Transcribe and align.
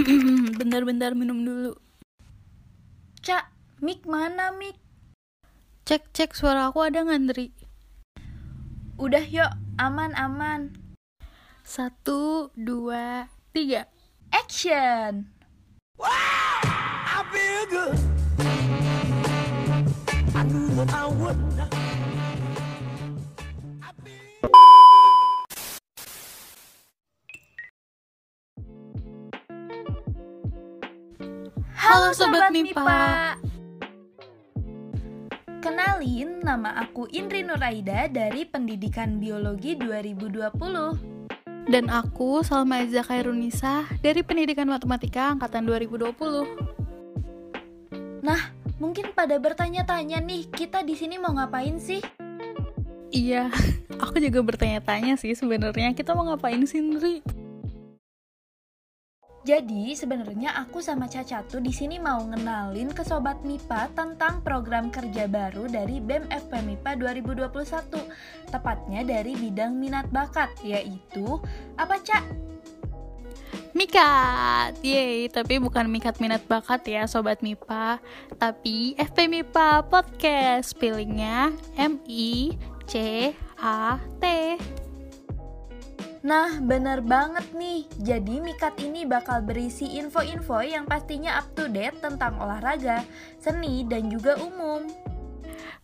Bentar-bentar 0.00 1.12
minum 1.12 1.44
dulu. 1.44 1.76
Cak, 3.20 3.52
mic 3.84 4.08
mana 4.08 4.48
mic? 4.56 4.80
Cek 5.84 6.08
cek 6.16 6.32
suara 6.32 6.72
aku 6.72 6.88
ada 6.88 7.04
ngantri. 7.04 7.52
Udah 8.96 9.20
yuk, 9.20 9.52
aman-aman. 9.76 10.72
Satu, 11.60 12.48
dua, 12.56 13.28
tiga. 13.52 13.92
Action! 14.32 15.28
I 16.00 17.20
feel 17.28 17.64
good. 17.68 17.98
I 20.32 20.40
knew 20.48 20.68
that 20.80 20.88
I 20.96 21.04
would. 21.12 21.79
Halo, 31.80 32.12
Sobat 32.12 32.52
Mipa. 32.52 33.40
Kenalin, 35.64 36.44
nama 36.44 36.76
aku 36.76 37.08
Indri 37.08 37.40
Nuraida 37.40 38.04
dari 38.04 38.44
Pendidikan 38.44 39.16
Biologi 39.16 39.80
2020. 39.80 41.72
Dan 41.72 41.88
aku 41.88 42.44
Salma 42.44 42.84
Eza 42.84 43.00
Khairunisa 43.00 43.88
dari 44.04 44.20
Pendidikan 44.20 44.68
Matematika 44.68 45.32
Angkatan 45.32 45.64
2020. 45.64 48.28
Nah, 48.28 48.52
mungkin 48.76 49.16
pada 49.16 49.40
bertanya-tanya 49.40 50.20
nih, 50.20 50.52
kita 50.52 50.84
di 50.84 50.92
sini 50.92 51.16
mau 51.16 51.32
ngapain 51.32 51.80
sih? 51.80 52.04
Iya, 53.08 53.48
aku 54.04 54.20
juga 54.20 54.44
bertanya-tanya 54.44 55.16
sih 55.16 55.32
sebenarnya 55.32 55.96
kita 55.96 56.12
mau 56.12 56.28
ngapain 56.28 56.60
sih, 56.68 56.84
Indri? 56.84 57.24
Jadi 59.40 59.96
sebenarnya 59.96 60.52
aku 60.52 60.84
sama 60.84 61.08
Caca 61.08 61.40
tuh 61.48 61.64
di 61.64 61.72
sini 61.72 61.96
mau 61.96 62.20
ngenalin 62.20 62.92
ke 62.92 63.00
sobat 63.00 63.40
MIPA 63.40 63.88
tentang 63.96 64.44
program 64.44 64.92
kerja 64.92 65.24
baru 65.24 65.64
dari 65.64 65.96
BEM 65.96 66.28
FP 66.28 66.60
MIPA 66.60 67.00
2021. 67.16 68.04
Tepatnya 68.52 69.00
dari 69.00 69.32
bidang 69.40 69.80
minat 69.80 70.12
bakat 70.12 70.52
yaitu 70.60 71.40
apa, 71.80 71.96
Cak? 72.04 72.20
Mikat, 73.72 74.76
yeay, 74.84 75.32
tapi 75.32 75.56
bukan 75.56 75.88
mikat 75.88 76.20
minat 76.20 76.42
bakat 76.50 76.82
ya 76.90 77.06
Sobat 77.06 77.38
MIPA 77.38 78.02
Tapi 78.34 78.98
FP 78.98 79.30
MIPA 79.30 79.86
Podcast, 79.86 80.74
spellingnya 80.74 81.54
M-I-C-A-T 81.78 82.64
Nah, 86.20 86.60
bener 86.60 87.00
banget 87.00 87.48
nih. 87.56 87.88
Jadi 87.96 88.44
Mikat 88.44 88.76
ini 88.84 89.08
bakal 89.08 89.40
berisi 89.40 89.96
info-info 89.96 90.60
yang 90.60 90.84
pastinya 90.84 91.40
up 91.40 91.48
to 91.56 91.64
date 91.72 91.96
tentang 92.04 92.36
olahraga, 92.36 93.00
seni, 93.40 93.88
dan 93.88 94.12
juga 94.12 94.36
umum. 94.36 94.84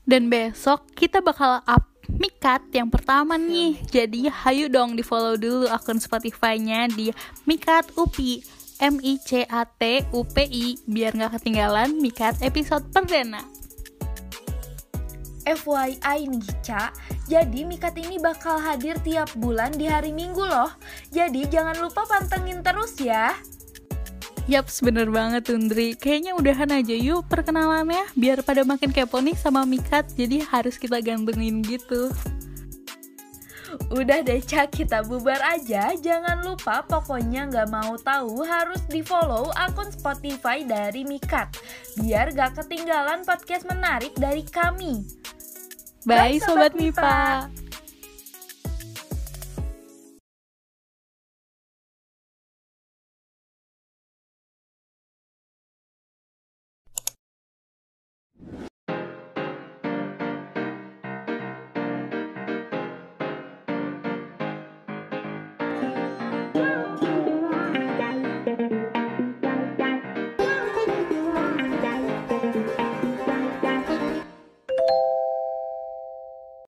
Dan 0.04 0.28
besok 0.28 0.86
kita 0.94 1.24
bakal 1.24 1.64
up 1.64 1.84
Mikat 2.06 2.62
yang 2.70 2.86
pertama 2.86 3.34
nih 3.34 3.82
Jadi 3.90 4.30
hayu 4.30 4.70
dong 4.70 4.94
di 4.94 5.02
follow 5.02 5.34
dulu 5.34 5.66
akun 5.66 5.98
Spotify-nya 5.98 6.86
di 6.86 7.10
Mikat 7.50 7.90
UPI 7.98 8.46
M-I-C-A-T 8.78 10.14
U-P-I 10.14 10.86
Biar 10.86 11.18
nggak 11.18 11.42
ketinggalan 11.42 11.98
Mikat 11.98 12.38
episode 12.46 12.86
perdana 12.94 13.42
FYI 15.46 16.26
nih, 16.26 16.42
Ca. 16.58 16.90
Jadi 17.26 17.66
Mikat 17.66 17.98
ini 17.98 18.22
bakal 18.22 18.62
hadir 18.62 18.98
tiap 19.02 19.30
bulan 19.34 19.74
di 19.74 19.90
hari 19.90 20.14
Minggu 20.14 20.46
loh. 20.46 20.70
Jadi 21.10 21.46
jangan 21.50 21.74
lupa 21.82 22.06
pantengin 22.06 22.62
terus 22.62 22.94
ya. 23.02 23.34
Yaps, 24.46 24.78
bener 24.78 25.10
banget 25.10 25.50
Undri 25.50 25.98
Kayaknya 25.98 26.38
udahan 26.38 26.70
aja 26.70 26.94
yuk 26.94 27.26
perkenalannya 27.26 28.06
Biar 28.14 28.46
pada 28.46 28.62
makin 28.62 28.94
kepo 28.94 29.18
nih 29.18 29.34
sama 29.34 29.66
Mikat 29.66 30.14
Jadi 30.14 30.38
harus 30.38 30.78
kita 30.78 31.02
gantungin 31.02 31.66
gitu 31.66 32.14
Udah 33.90 34.24
deh 34.24 34.40
Ca, 34.42 34.66
kita 34.66 35.04
bubar 35.04 35.38
aja. 35.42 35.92
Jangan 35.94 36.42
lupa 36.42 36.82
pokoknya 36.86 37.50
nggak 37.50 37.68
mau 37.70 37.94
tahu 38.00 38.42
harus 38.46 38.82
di 38.88 39.04
follow 39.04 39.52
akun 39.52 39.92
Spotify 39.92 40.64
dari 40.64 41.04
Mikat. 41.04 41.54
Biar 42.00 42.32
gak 42.32 42.62
ketinggalan 42.62 43.22
podcast 43.22 43.68
menarik 43.68 44.16
dari 44.16 44.42
kami. 44.42 45.04
Bye, 46.06 46.38
Bye, 46.38 46.38
Sobat 46.38 46.72
Sobat 46.72 46.72
Mipa. 46.78 47.65